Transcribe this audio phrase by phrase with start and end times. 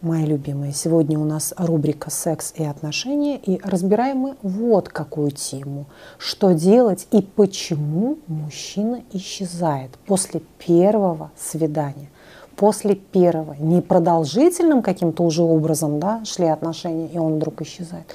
[0.00, 0.72] мои любимые.
[0.72, 5.86] Сегодня у нас рубрика «Секс и отношения», и разбираем мы вот какую тему.
[6.18, 12.08] Что делать и почему мужчина исчезает после первого свидания
[12.56, 18.06] после первого, не продолжительным каким-то уже образом да, шли отношения, и он вдруг исчезает,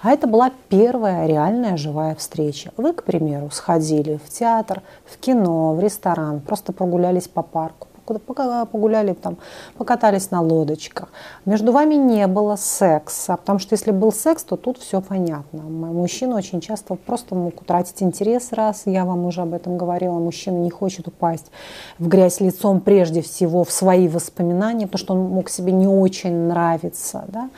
[0.00, 2.72] а это была первая реальная живая встреча.
[2.76, 7.88] Вы, к примеру, сходили в театр, в кино, в ресторан, просто прогулялись по парку
[8.18, 9.36] погуляли, там,
[9.76, 11.08] покатались на лодочках.
[11.44, 15.62] Между вами не было секса, потому что если был секс, то тут все понятно.
[15.62, 20.56] Мужчина очень часто просто мог утратить интерес раз, я вам уже об этом говорила, мужчина
[20.58, 21.50] не хочет упасть
[21.98, 26.48] в грязь лицом прежде всего в свои воспоминания, потому что он мог себе не очень
[26.48, 27.50] нравиться, да?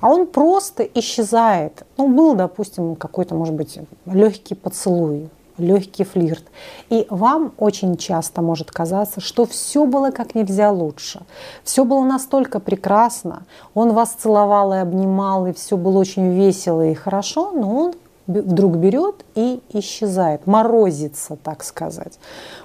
[0.00, 1.84] а он просто исчезает.
[1.96, 5.28] Ну, был, допустим, какой-то, может быть, легкий поцелуй,
[5.60, 6.44] легкий флирт.
[6.88, 11.22] И вам очень часто может казаться, что все было как нельзя лучше.
[11.64, 13.44] Все было настолько прекрасно.
[13.74, 17.94] Он вас целовал и обнимал, и все было очень весело и хорошо, но он
[18.26, 22.18] вдруг берет и исчезает, морозится, так сказать.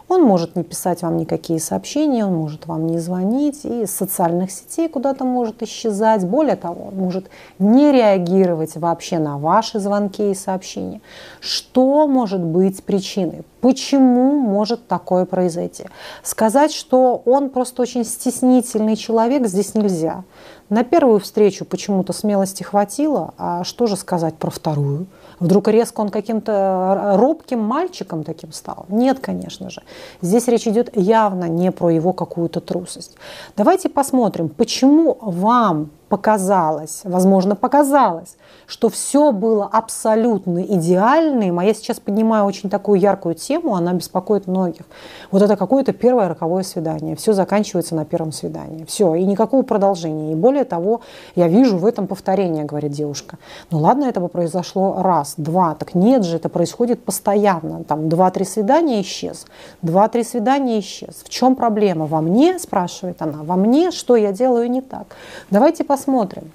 [0.08, 4.52] Он может не писать вам никакие сообщения, он может вам не звонить, и из социальных
[4.52, 6.26] сетей куда-то может исчезать.
[6.26, 7.26] Более того, он может
[7.58, 11.02] не реагировать вообще на ваши звонки и сообщения.
[11.40, 13.44] Что может быть причиной?
[13.62, 15.86] Почему может такое произойти?
[16.22, 20.24] Сказать, что он просто очень стеснительный человек, здесь нельзя.
[20.70, 25.08] На первую встречу почему-то смелости хватило, а что же сказать про вторую?
[25.40, 28.86] Вдруг резко он каким-то робким мальчиком таким стал?
[28.90, 29.84] Нет, конечно же.
[30.22, 33.16] Здесь речь идет явно не про его какую-то трусость.
[33.56, 42.00] Давайте посмотрим, почему вам показалось, возможно, показалось, что все было абсолютно идеальным, а я сейчас
[42.00, 44.86] поднимаю очень такую яркую тему, она беспокоит многих.
[45.30, 50.32] Вот это какое-то первое роковое свидание, все заканчивается на первом свидании, все, и никакого продолжения.
[50.32, 51.02] И более того,
[51.36, 53.38] я вижу в этом повторение, говорит девушка.
[53.70, 57.84] Ну ладно, это бы произошло раз, два, так нет же, это происходит постоянно.
[57.84, 59.46] Там два-три свидания исчез,
[59.82, 61.24] два-три свидания исчез.
[61.26, 62.06] В чем проблема?
[62.06, 65.08] Во мне, спрашивает она, во мне, что я делаю не так?
[65.52, 66.52] Давайте посмотрим посмотрим.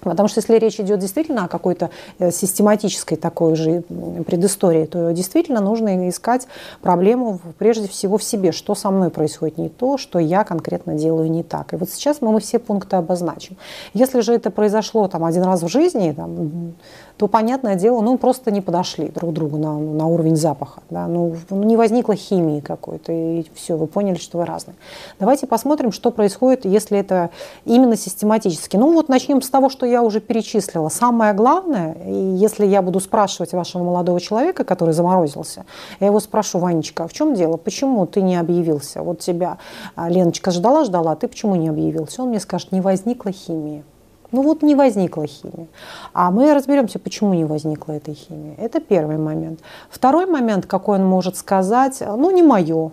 [0.00, 3.82] Потому что если речь идет действительно о какой-то э, систематической такой же
[4.26, 6.46] предыстории, то действительно нужно искать
[6.82, 11.30] проблему прежде всего в себе, что со мной происходит не то, что я конкретно делаю
[11.30, 11.72] не так.
[11.72, 13.56] И вот сейчас мы все пункты обозначим.
[13.94, 16.74] Если же это произошло там, один раз в жизни, там,
[17.18, 20.82] то, понятное дело, ну, просто не подошли друг другу на, на уровень запаха.
[20.88, 21.08] Да?
[21.08, 24.76] Ну, ну, не возникло химии какой-то, и все, вы поняли, что вы разные.
[25.18, 27.30] Давайте посмотрим, что происходит, если это
[27.64, 28.76] именно систематически.
[28.76, 30.88] Ну, вот начнем с того, что я уже перечислила.
[30.88, 35.64] Самое главное, если я буду спрашивать вашего молодого человека, который заморозился,
[36.00, 37.56] я его спрошу, Ванечка, а в чем дело?
[37.56, 39.02] Почему ты не объявился?
[39.02, 39.58] Вот тебя
[39.96, 42.22] а, Леночка ждала-ждала, а ты почему не объявился?
[42.22, 43.84] Он мне скажет, не возникла химии.
[44.30, 45.68] Ну вот не возникла химия.
[46.12, 48.54] А мы разберемся, почему не возникла эта химия.
[48.58, 49.60] Это первый момент.
[49.88, 52.92] Второй момент, какой он может сказать, ну не мое.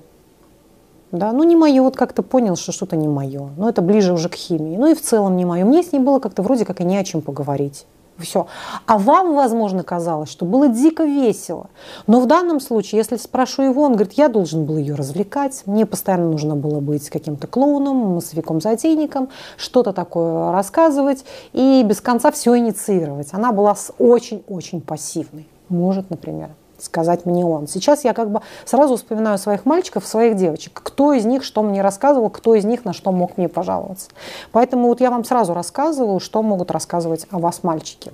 [1.12, 3.50] Да, ну не мое, вот как-то понял, что что-то не мое.
[3.58, 4.76] Но это ближе уже к химии.
[4.78, 5.64] Ну и в целом не мое.
[5.64, 7.86] Мне с ней было как-то вроде как и не о чем поговорить.
[8.18, 8.48] Все.
[8.86, 11.70] А вам, возможно, казалось, что было дико весело.
[12.08, 15.86] Но в данном случае, если спрошу его, он говорит, я должен был ее развлекать, мне
[15.86, 23.30] постоянно нужно было быть каким-то клоуном, массовиком-затейником, что-то такое рассказывать и без конца все инициировать.
[23.34, 25.48] Она была очень-очень пассивной.
[25.68, 27.68] Может, например сказать мне он.
[27.68, 30.80] Сейчас я как бы сразу вспоминаю своих мальчиков, своих девочек.
[30.84, 34.10] Кто из них что мне рассказывал, кто из них на что мог мне пожаловаться.
[34.52, 38.12] Поэтому вот я вам сразу рассказываю, что могут рассказывать о вас мальчики.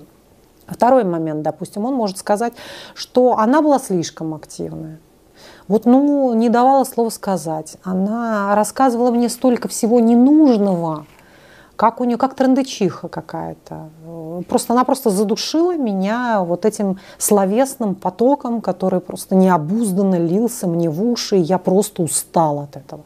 [0.66, 2.52] Второй момент, допустим, он может сказать,
[2.94, 4.98] что она была слишком активная.
[5.68, 7.76] Вот, ну, не давала слова сказать.
[7.82, 11.06] Она рассказывала мне столько всего ненужного,
[11.82, 13.88] как у нее, как трендечиха какая-то.
[14.48, 21.04] Просто она просто задушила меня вот этим словесным потоком, который просто необузданно лился мне в
[21.04, 23.02] уши, и я просто устал от этого.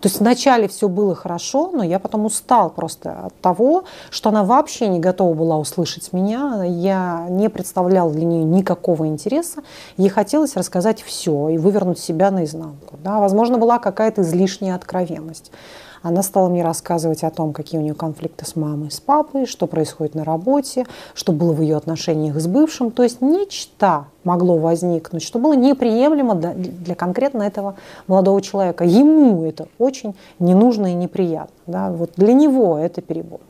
[0.00, 4.44] То есть вначале все было хорошо, но я потом устал просто от того, что она
[4.44, 9.64] вообще не готова была услышать меня, я не представлял для нее никакого интереса,
[9.96, 12.96] ей хотелось рассказать все и вывернуть себя наизнанку.
[13.02, 13.18] Да?
[13.18, 15.50] Возможно, была какая-то излишняя откровенность.
[16.02, 19.66] Она стала мне рассказывать о том, какие у нее конфликты с мамой, с папой, что
[19.66, 22.90] происходит на работе, что было в ее отношениях с бывшим.
[22.90, 27.76] То есть нечто могло возникнуть, что было неприемлемо для конкретно этого
[28.06, 28.84] молодого человека.
[28.84, 31.54] Ему это очень не нужно и неприятно.
[31.66, 31.90] Да?
[31.90, 33.40] Вот для него это перебор.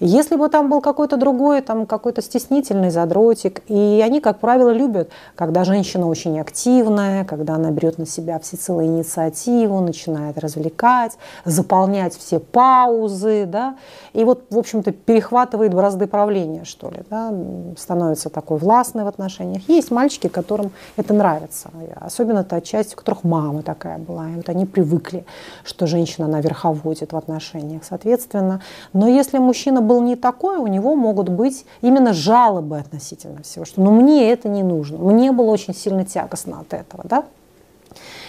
[0.00, 5.10] Если бы там был какой-то другой, там какой-то стеснительный задротик, и они, как правило, любят,
[5.34, 12.38] когда женщина очень активная, когда она берет на себя всецелую инициативу, начинает развлекать, заполнять все
[12.38, 13.76] паузы, да,
[14.14, 17.34] и вот, в общем-то, перехватывает бразды правления, что ли, да,
[17.76, 19.68] становится такой властной в отношениях.
[19.68, 24.48] Есть мальчики, которым это нравится, особенно та часть, у которых мама такая была, и вот
[24.48, 25.26] они привыкли,
[25.62, 28.62] что женщина на верховодит в отношениях, соответственно.
[28.94, 33.80] Но если мужчина был не такой, у него могут быть именно жалобы относительно всего, что
[33.80, 37.24] ну мне это не нужно, мне было очень сильно тягостно от этого, да,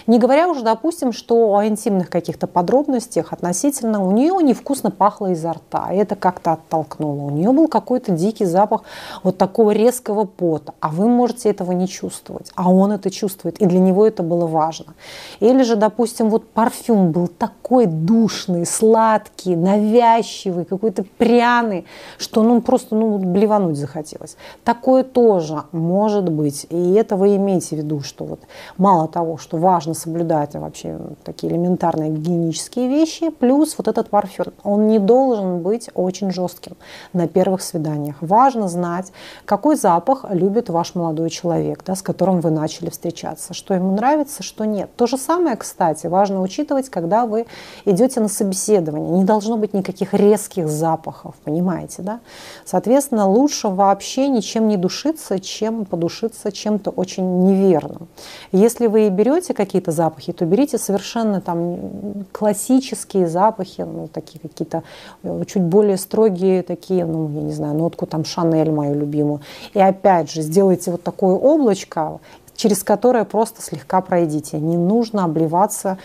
[0.06, 5.52] не говоря уже, допустим, что о интимных каких-то подробностях относительно у нее невкусно пахло изо
[5.52, 7.24] рта, и это как-то оттолкнуло.
[7.24, 8.82] У нее был какой-то дикий запах
[9.22, 13.66] вот такого резкого пота, а вы можете этого не чувствовать, а он это чувствует, и
[13.66, 14.94] для него это было важно.
[15.40, 21.86] Или же, допустим, вот парфюм был такой душный, сладкий, навязчивый, какой-то пряный,
[22.18, 24.36] что ну просто ну, блевануть захотелось.
[24.64, 28.40] Такое тоже может быть, и это вы имеете в виду, что вот
[28.76, 33.30] мало того, что важно нужно соблюдать вообще такие элементарные гигиенические вещи.
[33.30, 36.76] Плюс вот этот парфюм, он не должен быть очень жестким
[37.12, 38.16] на первых свиданиях.
[38.20, 39.12] Важно знать,
[39.44, 44.42] какой запах любит ваш молодой человек, да, с которым вы начали встречаться, что ему нравится,
[44.42, 44.90] что нет.
[44.96, 47.46] То же самое, кстати, важно учитывать, когда вы
[47.84, 49.18] идете на собеседование.
[49.18, 52.20] Не должно быть никаких резких запахов, понимаете, да?
[52.64, 58.08] Соответственно, лучше вообще ничем не душиться, чем подушиться чем-то очень неверным.
[58.52, 64.82] Если вы берете какие-то какие-то запахи, то берите совершенно там классические запахи, ну, такие какие-то
[65.22, 69.40] э, чуть более строгие такие, ну, я не знаю, нотку там Шанель мою любимую.
[69.74, 72.20] И опять же, сделайте вот такое облачко,
[72.54, 74.58] через которое просто слегка пройдите.
[74.58, 75.98] Не нужно обливаться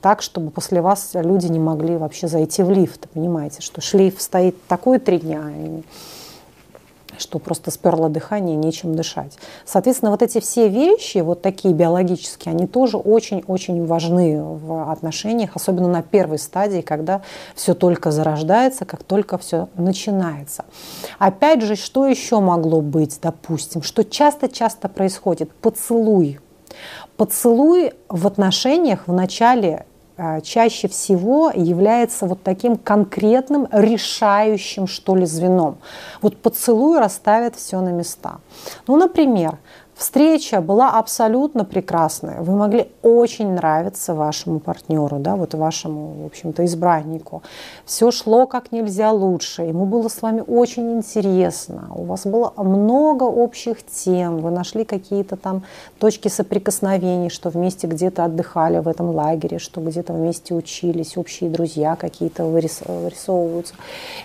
[0.00, 3.08] так, чтобы после вас люди не могли вообще зайти в лифт.
[3.14, 5.42] Понимаете, что шлейф стоит такой три дня,
[7.18, 9.38] что просто сперло дыхание, нечем дышать.
[9.64, 15.88] Соответственно, вот эти все вещи, вот такие биологические, они тоже очень-очень важны в отношениях, особенно
[15.88, 17.22] на первой стадии, когда
[17.54, 20.64] все только зарождается, как только все начинается.
[21.18, 25.52] Опять же, что еще могло быть, допустим, что часто-часто происходит?
[25.52, 26.40] Поцелуй.
[27.16, 29.86] Поцелуй в отношениях в начале
[30.42, 35.78] чаще всего является вот таким конкретным, решающим, что ли, звеном.
[36.22, 38.38] Вот поцелуй расставит все на места.
[38.86, 39.58] Ну, например,
[39.96, 42.42] Встреча была абсолютно прекрасная.
[42.42, 47.42] Вы могли очень нравиться вашему партнеру, да, вот вашему, в общем-то, избраннику.
[47.86, 49.62] Все шло как нельзя лучше.
[49.62, 51.88] Ему было с вами очень интересно.
[51.94, 54.40] У вас было много общих тем.
[54.40, 55.62] Вы нашли какие-то там
[55.98, 61.96] точки соприкосновений, что вместе где-то отдыхали в этом лагере, что где-то вместе учились, общие друзья
[61.96, 63.72] какие-то вырисовываются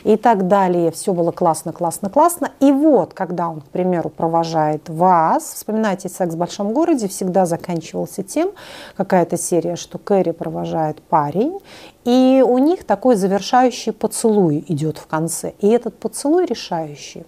[0.03, 0.91] и так далее.
[0.91, 2.51] Все было классно, классно, классно.
[2.59, 8.23] И вот, когда он, к примеру, провожает вас Вспоминайте «Секс в большом городе» всегда заканчивался
[8.23, 8.49] тем,
[8.97, 11.59] какая-то серия, что Кэрри провожает парень,
[12.03, 15.53] и у них такой завершающий поцелуй идет в конце.
[15.59, 17.27] И этот поцелуй решающий.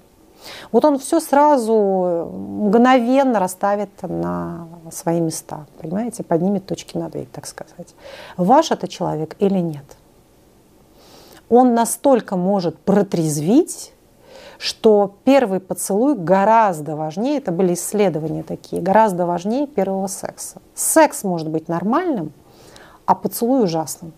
[0.71, 7.45] Вот он все сразу мгновенно расставит на свои места, понимаете, поднимет точки над «и», так
[7.45, 7.93] сказать.
[8.35, 9.85] Ваш это человек или нет?
[11.49, 13.92] Он настолько может протрезвить,
[14.63, 20.61] что первый поцелуй гораздо важнее, это были исследования такие, гораздо важнее первого секса.
[20.73, 22.31] Секс может быть нормальным,
[23.05, 24.13] а поцелуй ужасным.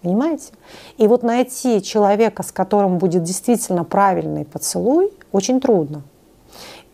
[0.00, 0.54] Понимаете?
[0.96, 6.00] И вот найти человека, с которым будет действительно правильный поцелуй, очень трудно.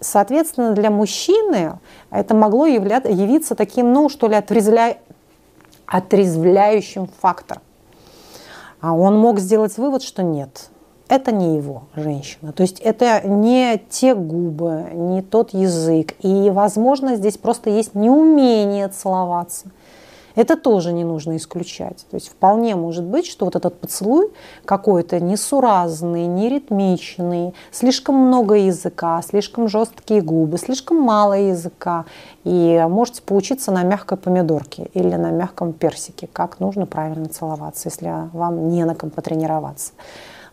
[0.01, 1.79] Соответственно, для мужчины
[2.11, 4.99] это могло являться, явиться таким, ну, что ли, отрезвля...
[5.87, 7.63] отрезвляющим фактором.
[8.81, 10.71] А он мог сделать вывод, что нет,
[11.11, 12.53] это не его женщина.
[12.53, 16.15] То есть это не те губы, не тот язык.
[16.21, 19.67] И, возможно, здесь просто есть неумение целоваться.
[20.37, 22.07] Это тоже не нужно исключать.
[22.11, 24.31] То есть вполне может быть, что вот этот поцелуй
[24.65, 32.05] какой-то несуразный, неритмичный, слишком много языка, слишком жесткие губы, слишком мало языка.
[32.45, 38.31] И можете поучиться на мягкой помидорке или на мягком персике, как нужно правильно целоваться, если
[38.33, 39.93] вам не на ком потренироваться.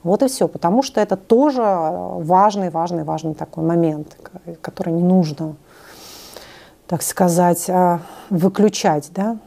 [0.03, 4.17] Вот и все, потому что это тоже важный, важный, важный такой момент,
[4.61, 5.55] который не нужно,
[6.87, 7.99] так сказать, а,
[8.29, 9.37] выключать, да,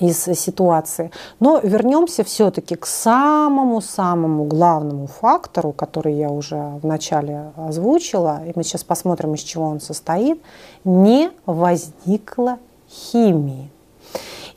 [0.00, 1.10] из ситуации.
[1.40, 8.84] Но вернемся все-таки к самому-самому главному фактору, который я уже вначале озвучила, и мы сейчас
[8.84, 10.40] посмотрим, из чего он состоит.
[10.84, 13.70] Не возникло химии.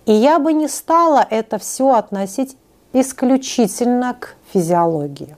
[0.05, 2.57] И я бы не стала это все относить
[2.93, 5.35] исключительно к физиологии.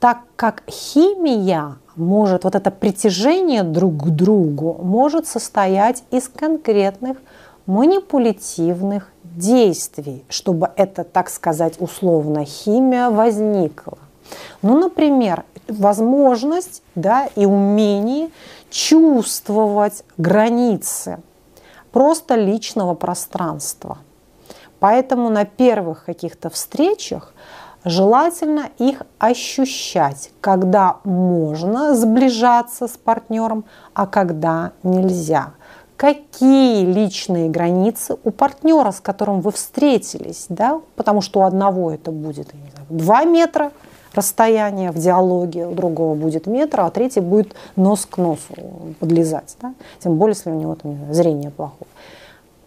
[0.00, 7.18] Так как химия может, вот это притяжение друг к другу может состоять из конкретных
[7.66, 13.98] манипулятивных действий, чтобы это, так сказать, условно химия возникла.
[14.62, 18.30] Ну, например, возможность да, и умение
[18.70, 21.18] чувствовать границы
[21.90, 23.98] просто личного пространства.
[24.80, 27.34] Поэтому на первых каких-то встречах
[27.84, 35.52] желательно их ощущать, когда можно сближаться с партнером, а когда нельзя.
[35.96, 40.80] Какие личные границы у партнера, с которым вы встретились, да?
[40.94, 43.72] потому что у одного это будет знаю, 2 метра
[44.14, 48.54] расстояние в диалоге, у другого будет метр, а третий будет нос к носу
[49.00, 49.56] подлезать.
[49.60, 49.74] Да?
[49.98, 51.90] Тем более, если у него там, знаю, зрение плохое.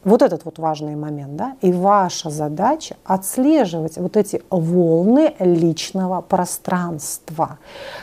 [0.04, 7.60] Вот этот вот важный момент, да, и ваша задача отслеживать вот эти волны личного пространства.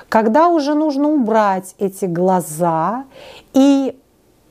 [0.09, 3.05] Когда уже нужно убрать эти глаза
[3.53, 3.99] и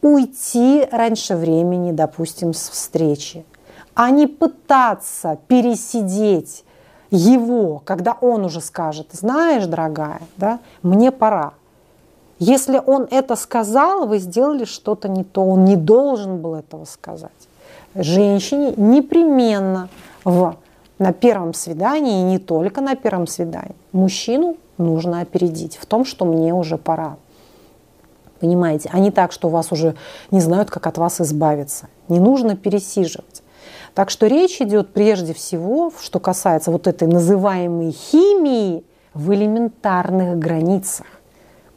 [0.01, 3.45] уйти раньше времени, допустим, с встречи,
[3.93, 6.65] а не пытаться пересидеть
[7.11, 11.53] его, когда он уже скажет, знаешь, дорогая, да, мне пора.
[12.39, 17.31] Если он это сказал, вы сделали что-то не то, он не должен был этого сказать.
[17.95, 19.89] Женщине непременно
[20.23, 20.55] в,
[20.99, 26.25] на первом свидании, и не только на первом свидании, мужчину нужно опередить в том, что
[26.25, 27.17] мне уже пора.
[28.39, 28.89] Понимаете?
[28.93, 29.95] А не так, что вас уже
[30.29, 31.87] не знают, как от вас избавиться.
[32.07, 33.41] Не нужно пересиживать.
[33.95, 38.83] Так что речь идет прежде всего, что касается вот этой называемой химии,
[39.17, 41.07] в элементарных границах.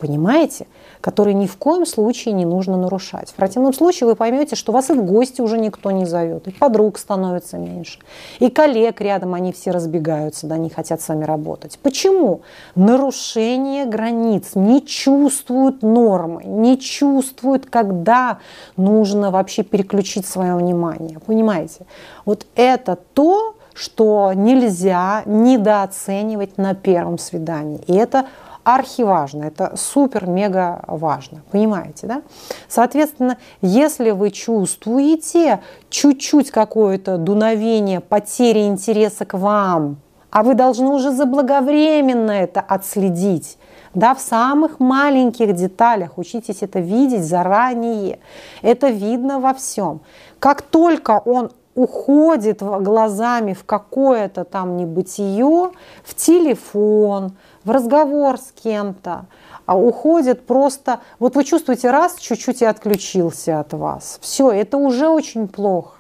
[0.01, 0.67] Понимаете?
[1.03, 3.29] Которые ни в коем случае не нужно нарушать.
[3.31, 6.51] В противном случае вы поймете, что вас и в гости уже никто не зовет, и
[6.51, 7.99] подруг становится меньше,
[8.39, 11.79] и коллег рядом, они все разбегаются, да, не хотят с вами работать.
[11.83, 12.41] Почему?
[12.75, 18.39] Нарушение границ, не чувствуют нормы, не чувствуют, когда
[18.77, 21.19] нужно вообще переключить свое внимание.
[21.21, 21.85] Понимаете?
[22.25, 27.81] Вот это то, что нельзя недооценивать на первом свидании.
[27.87, 28.27] И это
[28.65, 32.23] архиважно, это супер-мега важно, понимаете, да?
[32.69, 39.99] Соответственно, если вы чувствуете чуть-чуть какое-то дуновение потери интереса к вам,
[40.31, 43.59] а вы должны уже заблаговременно это отследить,
[43.95, 48.21] да, в самых маленьких деталях учитесь это видеть заранее.
[48.63, 50.01] Это видно во всем.
[50.39, 55.71] Как только он уходит глазами в какое-то там небытие,
[56.03, 57.33] в телефон,
[57.65, 59.27] в разговор с кем-то,
[59.67, 61.01] а уходит просто...
[61.19, 64.19] Вот вы чувствуете, раз, чуть-чуть и отключился от вас.
[64.21, 65.97] Все, это уже очень плохо.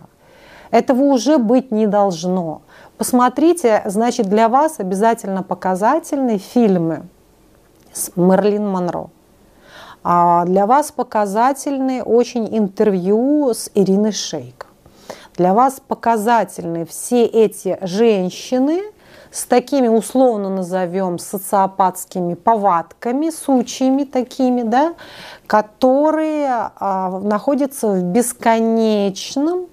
[0.71, 2.63] Этого уже быть не должно.
[2.97, 7.03] Посмотрите, значит, для вас обязательно показательные фильмы
[7.93, 9.09] с Мерлин Монро.
[10.03, 14.70] А для вас показательные очень интервью с Ириной Шейк.
[15.41, 18.83] Для вас показательны все эти женщины,
[19.31, 24.93] с такими условно назовем социопатскими повадками, сучьями такими, да,
[25.47, 29.69] которые а, находятся в бесконечном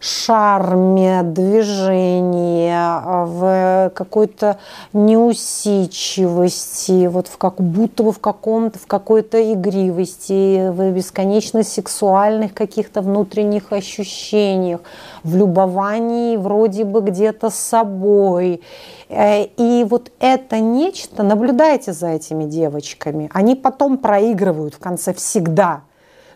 [0.00, 2.72] шарме, движении,
[3.26, 3.44] в
[3.90, 4.58] какой-то
[4.92, 13.02] неусидчивости, вот в как будто бы в каком-то, в какой-то игривости, в бесконечно сексуальных каких-то
[13.02, 14.80] внутренних ощущениях,
[15.22, 18.62] в любовании вроде бы где-то с собой.
[19.08, 25.82] Э, и вот это нечто, наблюдайте за этими девочками, они потом проигрывают в конце всегда–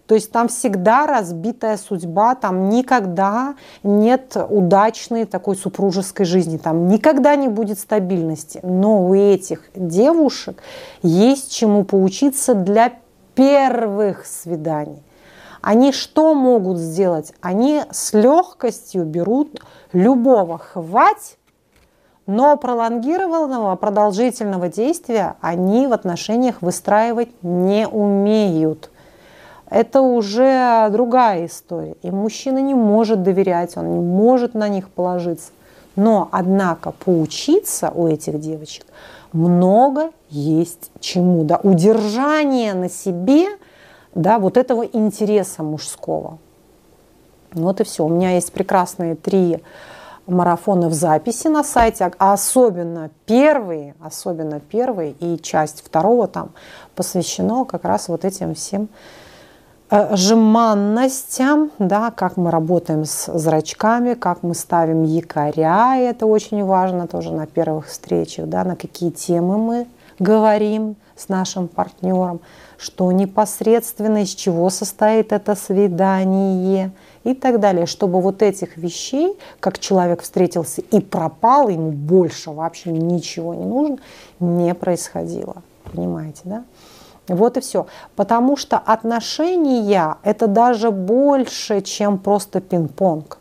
[0.08, 7.36] то есть там всегда разбитая судьба, там никогда нет удачной такой супружеской жизни, там никогда
[7.36, 8.58] не будет стабильности.
[8.62, 10.62] Но у этих девушек
[11.02, 12.94] есть чему поучиться для
[13.34, 15.02] первых свиданий.
[15.60, 17.34] Они что могут сделать?
[17.42, 19.60] Они с легкостью берут
[19.92, 21.36] любого хвать,
[22.26, 28.90] но пролонгированного, продолжительного действия они в отношениях выстраивать не умеют–
[29.70, 31.96] это уже другая история.
[32.02, 35.50] И мужчина не может доверять, он не может на них положиться.
[35.96, 38.86] Но, однако, поучиться у этих девочек
[39.32, 41.44] много есть чему.
[41.44, 41.60] Да?
[41.62, 43.46] Удержание на себе
[44.14, 46.38] да, вот этого интереса мужского.
[47.52, 48.04] Вот и все.
[48.04, 49.62] У меня есть прекрасные три
[50.26, 56.50] марафона в записи на сайте, а особенно первые, особенно первый и часть второго там
[56.94, 58.88] посвящено как раз вот этим всем
[59.90, 61.40] жеманность,
[61.78, 67.46] да, как мы работаем с зрачками, как мы ставим якоря, это очень важно тоже на
[67.46, 69.86] первых встречах, да, на какие темы мы
[70.18, 72.40] говорим с нашим партнером,
[72.76, 76.92] что непосредственно из чего состоит это свидание
[77.24, 82.92] и так далее, чтобы вот этих вещей, как человек встретился и пропал, ему больше вообще
[82.92, 83.98] ничего не нужно,
[84.38, 85.62] не происходило.
[85.92, 86.64] Понимаете, да?
[87.28, 87.86] Вот и все.
[88.16, 93.38] Потому что отношения– это даже больше, чем просто пинг-понг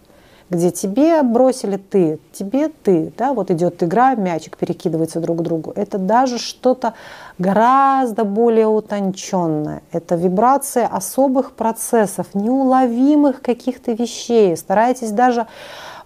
[0.49, 5.73] где тебе бросили ты, тебе ты, да, вот идет игра, мячик перекидывается друг к другу.
[5.75, 6.93] Это даже что-то
[7.37, 9.81] гораздо более утонченное.
[9.91, 14.55] Это вибрация особых процессов, неуловимых каких-то вещей.
[14.55, 15.47] Старайтесь даже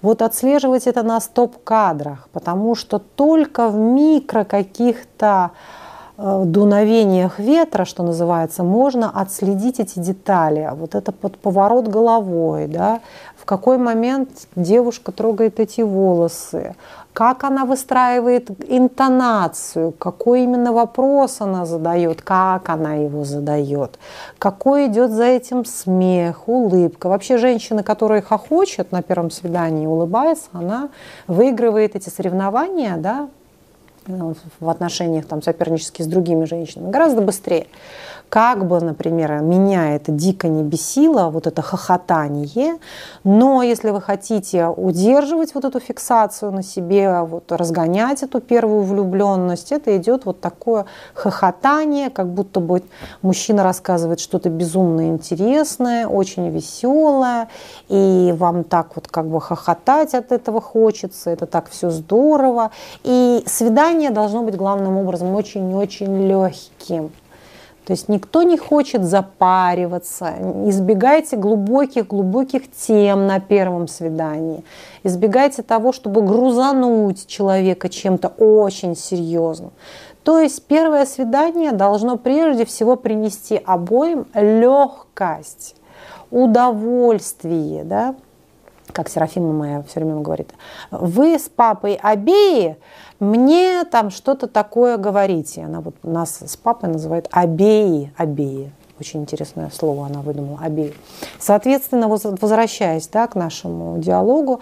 [0.02, 5.52] вот отслеживать это на стоп-кадрах, потому что только в микро каких-то
[6.46, 10.70] дуновениях ветра, что называется, можно отследить эти детали.
[10.74, 13.00] Вот это под поворот головой, да,
[13.36, 16.76] в какой момент девушка трогает эти волосы,
[17.14, 23.98] как она выстраивает интонацию, какой именно вопрос она задает, как она его задает,
[24.38, 27.10] какой идет за этим смех, улыбка.
[27.10, 30.90] Вообще женщина, которая хохочет на первом свидании, улыбается, она
[31.28, 33.28] выигрывает эти соревнования, да,
[34.08, 37.68] в отношениях там, сопернически с другими женщинами гораздо быстрее
[38.32, 42.78] как бы, например, меня это дико не бесило, вот это хохотание,
[43.26, 49.74] но если вы хотите удерживать вот эту фиксацию на себе, вот разгонять эту первую влюбленность,
[49.74, 52.84] это идет вот такое хохотание, как будто бы
[53.22, 57.50] мужчина рассказывает что-то безумно интересное, очень веселое,
[57.90, 62.72] и вам так вот как бы хохотать от этого хочется, это так все здорово.
[63.04, 67.12] И свидание должно быть главным образом очень-очень легким.
[67.86, 70.36] То есть никто не хочет запариваться,
[70.68, 74.64] избегайте глубоких-глубоких тем на первом свидании,
[75.04, 79.72] избегайте того, чтобы грузануть человека чем-то очень серьезным.
[80.24, 85.76] То есть первое свидание должно прежде всего принести обоим легкость,
[86.30, 88.16] удовольствие, да,
[88.92, 90.54] как Серафима моя все время говорит,
[90.92, 92.78] вы с папой обеи
[93.20, 95.64] мне там что-то такое говорите.
[95.64, 98.72] Она вот нас с папой называет обеи, обеи.
[99.00, 100.94] Очень интересное слово она выдумала, обеи.
[101.40, 104.62] Соответственно, возвращаясь да, к нашему диалогу,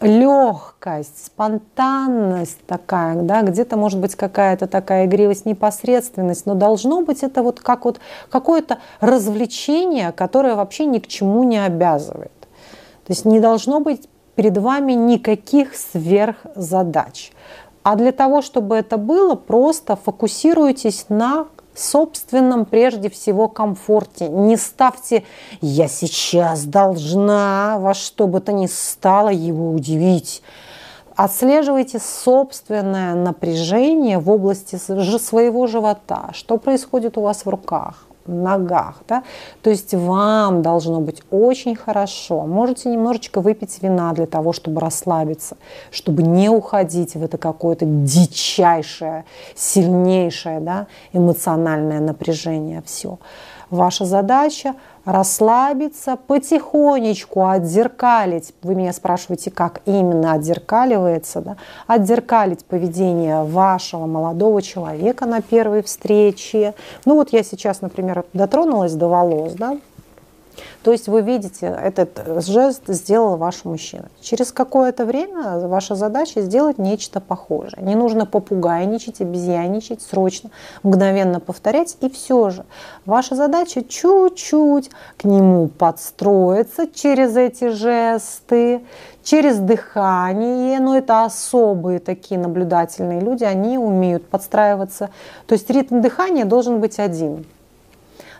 [0.00, 7.42] легкость, спонтанность такая, да, где-то может быть какая-то такая игривость, непосредственность, но должно быть это
[7.42, 8.00] вот как вот
[8.30, 12.32] какое-то развлечение, которое вообще ни к чему не обязывает.
[13.06, 17.32] То есть не должно быть перед вами никаких сверхзадач.
[17.82, 24.28] А для того, чтобы это было, просто фокусируйтесь на собственном прежде всего комфорте.
[24.28, 25.24] Не ставьте
[25.60, 30.42] «я сейчас должна во что бы то ни стало его удивить».
[31.16, 39.02] Отслеживайте собственное напряжение в области своего живота, что происходит у вас в руках, ногах.
[39.08, 39.22] Да?
[39.62, 42.46] То есть вам должно быть очень хорошо.
[42.46, 45.56] Можете немножечко выпить вина для того, чтобы расслабиться,
[45.90, 52.82] чтобы не уходить в это какое-то дичайшее, сильнейшее да, эмоциональное напряжение.
[52.84, 53.18] Все.
[53.70, 54.74] Ваша задача
[55.04, 58.54] расслабиться, потихонечку отзеркалить.
[58.62, 61.56] Вы меня спрашиваете, как именно отзеркаливается, да?
[61.86, 66.74] Отзеркалить поведение вашего молодого человека на первой встрече.
[67.04, 69.78] Ну вот я сейчас, например, дотронулась до волос, да,
[70.82, 74.10] то есть вы видите, этот жест сделал ваш мужчина.
[74.20, 77.82] Через какое-то время ваша задача сделать нечто похожее.
[77.82, 80.50] Не нужно попугайничать, обезьяничать, срочно,
[80.82, 81.96] мгновенно повторять.
[82.00, 82.64] И все же
[83.06, 88.82] ваша задача чуть-чуть к нему подстроиться через эти жесты,
[89.22, 95.10] через дыхание, но это особые такие наблюдательные люди, они умеют подстраиваться.
[95.46, 97.46] То есть ритм дыхания должен быть один.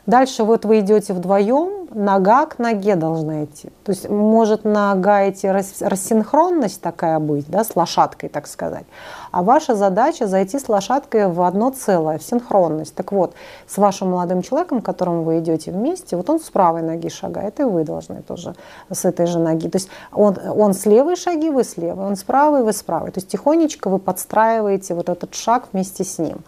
[0.07, 3.71] Дальше вот вы идете вдвоем, нога к ноге должна идти.
[3.85, 8.85] То есть может нога идти рассинхронность такая быть, да, с лошадкой, так сказать.
[9.31, 12.95] А ваша задача зайти с лошадкой в одно целое, в синхронность.
[12.95, 13.35] Так вот,
[13.67, 17.61] с вашим молодым человеком, к которому вы идете вместе, вот он с правой ноги шагает,
[17.61, 18.55] и вы должны тоже
[18.91, 19.69] с этой же ноги.
[19.69, 22.83] То есть он, он с левой шаги, вы с левой, он с правой, вы с
[22.83, 23.11] правой.
[23.11, 26.39] То есть тихонечко вы подстраиваете вот этот шаг вместе с ним.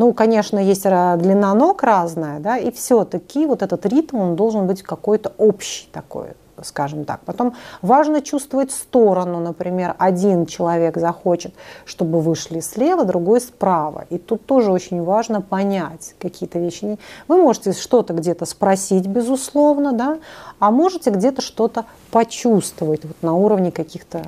[0.00, 4.82] Ну, конечно, есть длина ног разная, да, и все-таки вот этот ритм, он должен быть
[4.82, 6.28] какой-то общий такой,
[6.62, 7.20] скажем так.
[7.26, 11.52] Потом важно чувствовать сторону, например, один человек захочет,
[11.84, 14.06] чтобы вышли слева, другой справа.
[14.08, 16.98] И тут тоже очень важно понять какие-то вещи.
[17.28, 20.18] Вы можете что-то где-то спросить, безусловно, да,
[20.60, 24.22] а можете где-то что-то почувствовать вот на уровне каких-то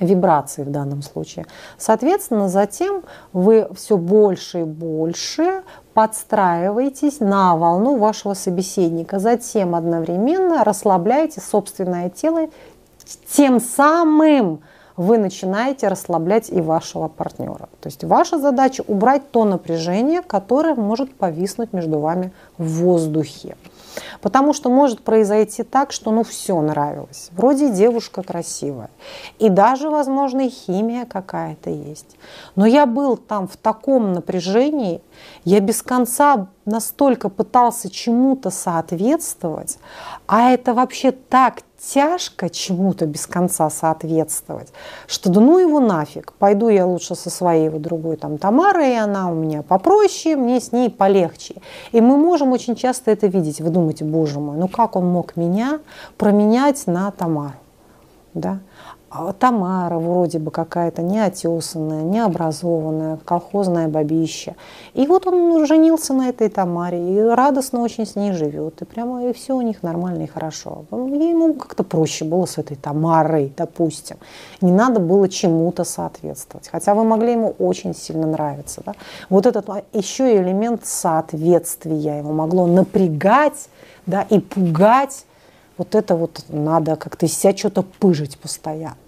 [0.00, 1.46] вибрации в данном случае.
[1.78, 5.62] Соответственно, затем вы все больше и больше
[5.94, 9.18] подстраиваетесь на волну вашего собеседника.
[9.18, 12.48] Затем одновременно расслабляете собственное тело,
[13.32, 14.60] тем самым
[14.96, 17.68] вы начинаете расслаблять и вашего партнера.
[17.80, 23.56] То есть ваша задача убрать то напряжение, которое может повиснуть между вами в воздухе.
[24.20, 27.30] Потому что может произойти так, что ну все нравилось.
[27.32, 28.90] Вроде девушка красивая.
[29.38, 32.16] И даже, возможно, и химия какая-то есть.
[32.56, 35.00] Но я был там в таком напряжении,
[35.44, 39.78] я без конца настолько пытался чему-то соответствовать,
[40.26, 44.72] а это вообще так тяжко чему-то без конца соответствовать,
[45.06, 48.96] что да ну его нафиг, пойду я лучше со своей вот другой там Тамарой, и
[48.96, 51.56] она у меня попроще, мне с ней полегче.
[51.92, 53.60] И мы можем очень часто это видеть.
[53.60, 55.80] Вы думаете, боже мой, ну как он мог меня
[56.18, 57.54] променять на Тамару?
[58.34, 58.60] Да?
[59.12, 64.54] А Тамара вроде бы какая-то неотесанная, необразованная, колхозная бабища.
[64.94, 68.80] И вот он женился на этой Тамаре и радостно очень с ней живет.
[68.82, 70.84] И прямо и все у них нормально и хорошо.
[70.92, 74.16] Ему как-то проще было с этой Тамарой, допустим.
[74.60, 76.68] Не надо было чему-то соответствовать.
[76.68, 78.80] Хотя вы могли ему очень сильно нравиться.
[78.86, 78.94] Да?
[79.28, 83.68] Вот этот еще элемент соответствия его могло напрягать
[84.06, 85.24] да, и пугать
[85.80, 88.98] вот это вот надо как-то из себя что-то пыжить постоянно.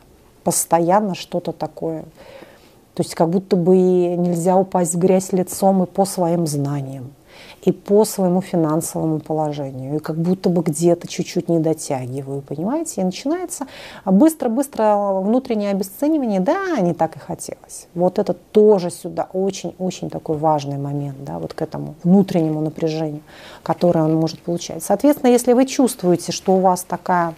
[0.43, 2.05] Постоянно что-то такое.
[2.95, 7.13] То есть как будто бы нельзя упасть в грязь лицом и по своим знаниям
[7.63, 13.01] и по своему финансовому положению, и как будто бы где-то чуть-чуть не дотягиваю, понимаете?
[13.01, 13.67] И начинается
[14.05, 17.87] быстро-быстро внутреннее обесценивание, да, не так и хотелось.
[17.95, 23.23] Вот это тоже сюда очень-очень такой важный момент, да, вот к этому внутреннему напряжению,
[23.63, 24.83] которое он может получать.
[24.83, 27.35] Соответственно, если вы чувствуете, что у вас такая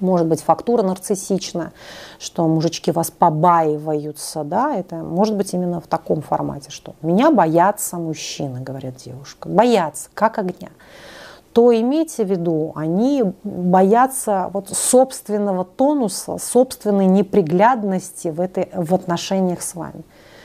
[0.00, 1.72] может быть фактура нарциссичная,
[2.18, 7.96] что мужички вас побаиваются, да, это может быть именно в таком формате, что меня боятся
[7.96, 10.70] мужчины, говорит девушка, боятся, как огня
[11.56, 19.62] то имейте в виду, они боятся вот собственного тонуса, собственной неприглядности в, этой, в отношениях
[19.62, 20.02] с вами.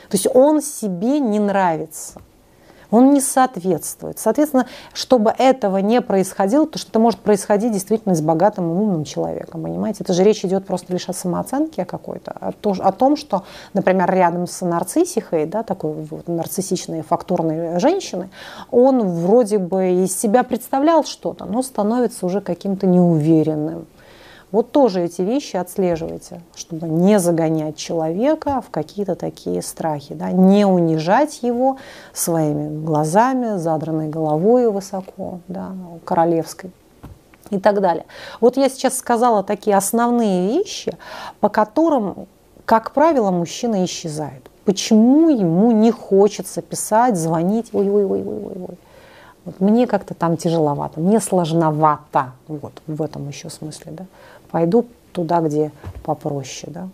[0.09, 2.21] То есть он себе не нравится
[2.91, 4.19] он не соответствует.
[4.19, 9.05] Соответственно, чтобы этого не происходило, то что это может происходить действительно с богатым и умным
[9.05, 10.03] человеком, понимаете?
[10.03, 14.45] Это же речь идет просто лишь о самооценке какой-то, о, о том, что, например, рядом
[14.45, 18.29] с нарциссихой, да, такой вот нарциссичной фактурной женщиной,
[18.69, 23.87] он вроде бы из себя представлял что-то, но становится уже каким-то неуверенным.
[24.51, 30.65] Вот тоже эти вещи отслеживайте, чтобы не загонять человека в какие-то такие страхи, да, не
[30.65, 31.77] унижать его
[32.13, 35.71] своими глазами, задранной головой высоко, да,
[36.03, 36.71] королевской
[37.49, 38.05] и так далее.
[38.41, 40.97] Вот я сейчас сказала такие основные вещи,
[41.39, 42.27] по которым,
[42.65, 44.49] как правило, мужчина исчезает.
[44.65, 48.77] Почему ему не хочется писать, звонить, ой-ой-ой-ой-ой.
[49.43, 54.05] Вот мне как-то там тяжеловато, мне сложновато, вот в этом еще смысле, да
[54.51, 55.71] пойду туда, где
[56.03, 56.71] попроще.
[56.71, 56.89] Да.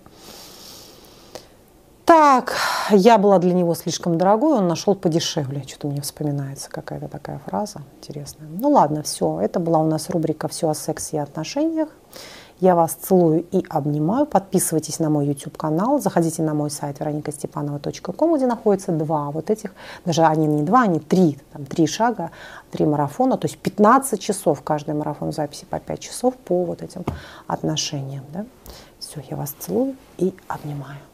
[2.06, 2.56] Так,
[2.92, 5.64] я была для него слишком дорогой, он нашел подешевле.
[5.68, 8.48] Что-то мне вспоминается какая-то такая фраза интересная.
[8.48, 9.42] Ну ладно, все.
[9.42, 11.90] Это была у нас рубрика «Все о сексе и отношениях».
[12.60, 14.26] Я вас целую и обнимаю.
[14.26, 19.74] Подписывайтесь на мой YouTube-канал, заходите на мой сайт вероникастепанова.ком, где находится два вот этих,
[20.06, 22.32] даже они не два, они три, там три шага,
[22.72, 27.06] три марафона, то есть 15 часов каждый марафон записи по 5 часов по вот этим
[27.46, 28.24] отношениям.
[28.34, 28.46] Да?
[29.00, 31.07] Все, я вас целую и обнимаю.